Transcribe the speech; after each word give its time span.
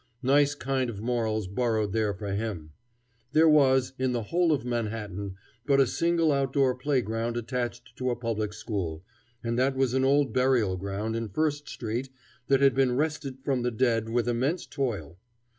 Nice 0.23 0.55
kind 0.55 0.89
of 0.89 0.99
morals 0.99 1.47
burrowed 1.47 1.93
there 1.93 2.11
for 2.15 2.33
him! 2.33 2.71
There 3.33 3.47
was, 3.47 3.93
in 3.99 4.13
the 4.13 4.23
whole 4.23 4.51
of 4.51 4.65
Manhattan, 4.65 5.35
but 5.67 5.79
a 5.79 5.85
single 5.85 6.31
outdoor 6.31 6.73
playground 6.73 7.37
attached 7.37 7.95
to 7.97 8.09
a 8.09 8.15
public 8.15 8.51
school, 8.51 9.03
and 9.43 9.59
that 9.59 9.75
was 9.75 9.93
an 9.93 10.03
old 10.03 10.33
burial 10.33 10.75
ground 10.75 11.15
in 11.15 11.29
First 11.29 11.69
Street 11.69 12.09
that 12.47 12.61
had 12.61 12.73
been 12.73 12.95
wrested 12.97 13.43
from 13.43 13.61
the 13.61 13.69
dead 13.69 14.09
with 14.09 14.27
immense 14.27 14.65
toil. 14.65 15.19